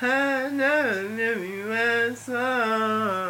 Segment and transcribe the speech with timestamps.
[0.00, 0.86] her now
[1.20, 3.29] everywhere.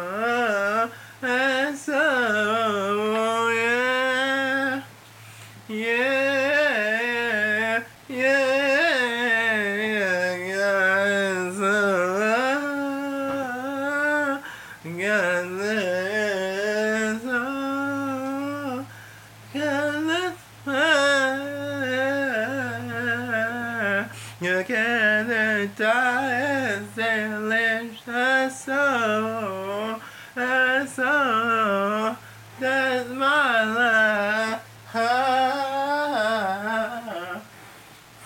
[28.07, 29.99] A soul,
[30.35, 32.15] a soul,
[32.59, 34.61] that's my life.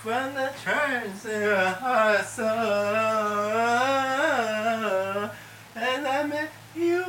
[0.02, 2.48] From the church to a soul,
[5.76, 7.04] and I met you.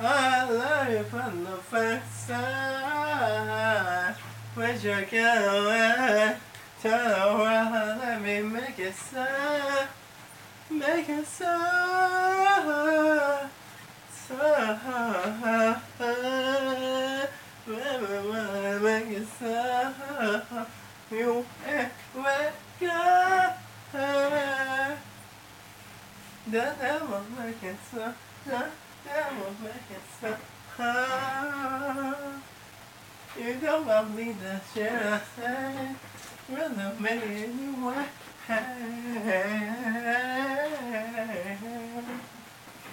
[0.00, 4.27] I love you from the first time.
[4.58, 6.36] Your girl,
[6.82, 9.24] to the world, let me make it so,
[10.68, 11.44] make it so,
[14.10, 14.36] so.
[18.82, 19.54] Make it so.
[21.12, 23.58] You and wake up.
[26.50, 28.12] The devil make it so.
[28.44, 28.64] The
[29.04, 30.36] devil make it so.
[33.38, 35.96] You don't want me to share a thing.
[36.50, 38.08] Really make it you want.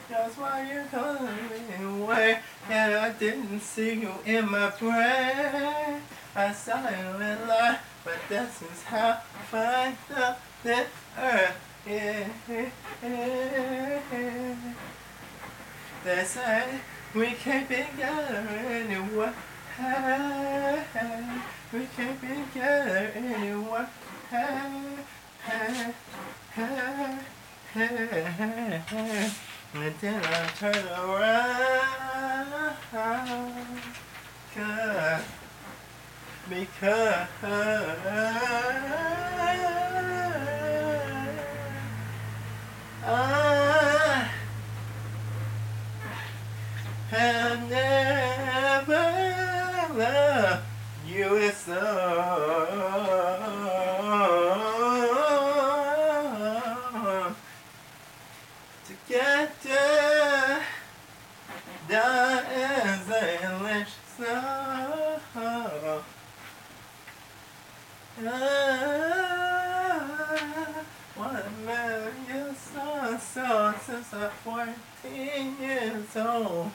[0.08, 2.40] That's why you calling me away.
[2.70, 6.02] And I didn't see you in my brain.
[6.36, 11.56] I saw you in life, but this is how I find out that earth.
[11.88, 12.70] Yeah, yeah,
[13.02, 14.56] yeah.
[16.04, 16.82] They say
[17.16, 19.34] we can't be together anymore.
[19.78, 20.82] Hey,
[21.74, 23.90] we can't be together anymore.
[24.30, 25.04] Hey,
[25.44, 25.94] hey,
[26.54, 27.20] hey,
[27.74, 29.32] hey, hey, hey.
[29.74, 31.56] And then I turn around.
[34.56, 35.24] Cause,
[36.48, 37.86] because I
[47.12, 47.95] have never
[51.66, 51.72] so.
[58.86, 60.62] Together,
[61.90, 64.34] as a lish so.
[68.18, 68.30] I
[71.18, 76.72] wanna marry you so, so since I'm 14 years old.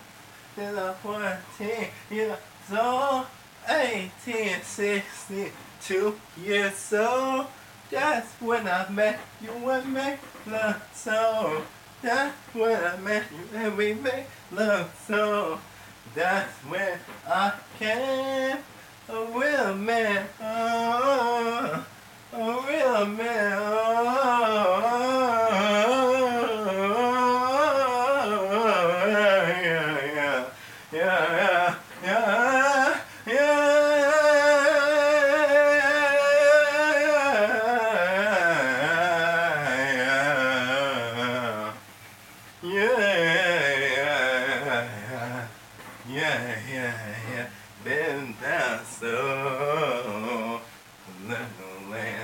[0.57, 2.39] Since I'm 14 years
[2.77, 3.27] old,
[3.69, 7.47] 18, 62 years old.
[7.91, 11.63] That's when I met you and made love so.
[12.03, 15.59] That's when I met you and we made love so.
[16.15, 18.59] That's when I came
[19.09, 20.27] a real man.
[20.41, 21.85] Oh,
[22.33, 23.59] a real man.
[23.61, 24.91] Oh,
[29.07, 30.45] yeah, yeah,
[30.93, 31.77] yeah, yeah,
[32.07, 33.81] yeah, yeah.
[42.63, 44.21] Yeah, yeah,
[46.09, 46.95] yeah, yeah,
[47.33, 47.47] yeah,
[47.83, 50.61] been down so
[51.27, 52.21] lonely.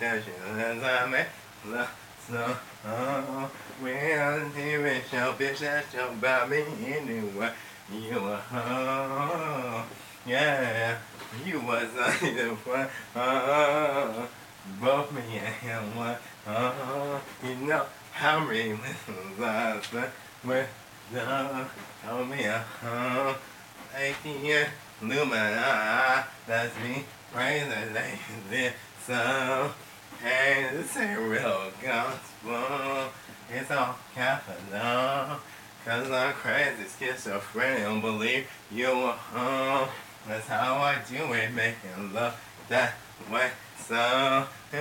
[0.00, 1.26] That I made
[1.66, 1.90] love
[2.26, 2.56] so.
[2.86, 3.50] Oh,
[3.80, 7.50] when TV show, bitch, that show about me anyway.
[7.92, 9.84] You were home,
[10.26, 10.98] yeah,
[11.44, 12.88] you was the one.
[13.14, 14.28] Oh,
[14.80, 16.16] both me and him one.
[16.46, 20.10] Oh, you know how many listens I spent
[20.44, 20.68] with
[21.12, 21.66] the
[22.06, 22.42] told me
[22.82, 23.36] home.
[23.96, 24.68] 18 years,
[25.02, 28.72] Lumina, that's me, praise the lazy
[29.06, 29.70] so.
[30.22, 33.10] Hey, this ain't real gospel.
[33.52, 35.38] It's all capital.
[35.84, 39.88] Cause I'm crazy, schizophrenic, don't believe you were home.
[40.26, 42.40] That's how I do it, making love
[42.70, 42.94] that
[43.30, 43.50] way.
[43.86, 44.46] So,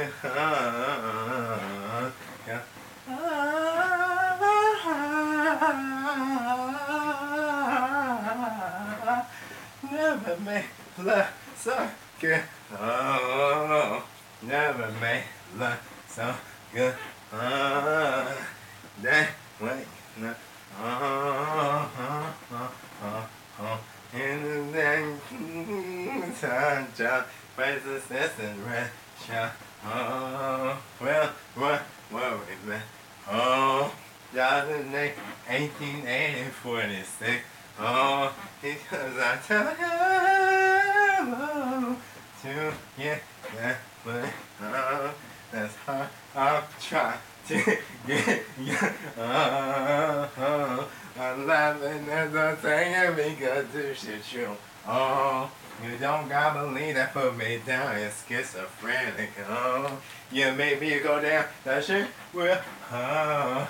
[9.92, 10.66] Never make
[10.98, 11.28] love
[11.58, 11.90] so
[12.22, 12.44] good.
[12.80, 13.33] Oh,
[14.78, 15.24] never make
[15.58, 16.34] love so
[16.74, 16.96] good.
[17.32, 18.38] Oh,
[19.02, 19.30] that
[19.62, 19.86] way.
[20.20, 20.34] No.
[20.80, 22.72] Oh, oh, oh,
[23.04, 23.30] oh,
[23.60, 23.80] oh.
[24.14, 25.20] And then
[26.40, 27.26] time, job,
[27.56, 28.04] faces,
[28.40, 28.90] and red,
[29.26, 29.52] shot.
[29.86, 32.82] Oh, well, what, what, man?
[33.30, 33.94] Oh,
[34.34, 35.14] y'all the name,
[35.48, 37.44] 1880, 46.
[37.80, 41.63] Oh, because I tell him, oh,
[42.44, 43.20] to, yeah,
[43.56, 43.76] yeah,
[45.52, 46.10] that's hard.
[46.36, 47.18] I'm trying
[47.48, 48.78] to get you,
[51.18, 54.50] I'm laughing as I'm saying because to shit you.
[54.86, 55.50] Oh,
[55.82, 57.96] you don't gotta believe that put me down.
[57.96, 59.32] It's schizophrenic.
[59.48, 59.98] Oh,
[60.32, 61.46] you make me go down.
[61.64, 62.58] That shit will.
[62.92, 63.70] Oh.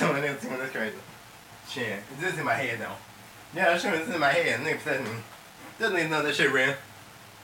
[0.00, 0.96] I'm embarrassed some of that's crazy.
[1.68, 2.96] Shit, it's just in my head though.
[3.54, 4.60] Yeah, sure, it's in my head.
[4.60, 5.10] Nigga said me.
[5.78, 6.74] Doesn't even know that shit real.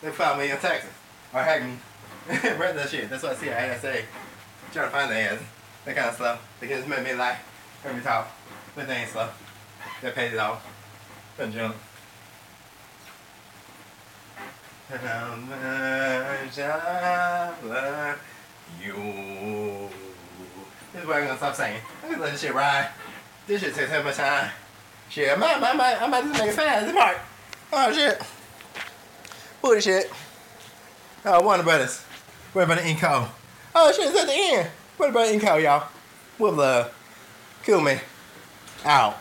[0.02, 0.90] They filed me in Texas.
[1.32, 1.76] Or hack me.
[2.28, 3.08] Read that shit.
[3.08, 4.02] That's what I see at ASA.
[4.72, 5.40] Trying to find the ass.
[5.84, 6.48] That kind of stuff.
[6.60, 7.38] They just made me lie.
[7.82, 8.28] Heard me talk.
[8.74, 9.28] But they ain't slow.
[10.02, 10.66] They paid it off.
[11.36, 11.76] Good jump.
[18.82, 19.65] You.
[20.96, 21.78] This is why I'm gonna stop saying.
[22.02, 22.88] I'm gonna let this shit ride.
[23.46, 24.50] This shit takes so much time.
[25.10, 26.86] Shit, I'm about, I'm about, I'm about to make it fast.
[26.86, 27.18] This part.
[27.70, 28.22] Oh shit.
[29.60, 30.10] Booty shit.
[31.26, 32.02] Oh, Warner Brothers.
[32.54, 33.28] About the Inco?
[33.74, 34.70] Oh shit, it's at the end.
[34.98, 35.86] About the Inco, y'all?
[36.38, 36.94] With love.
[37.62, 38.00] Kill me.
[38.82, 39.18] Out.